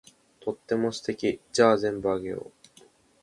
[0.39, 1.39] とっても素敵。
[1.53, 2.51] じゃあ全部あげよう。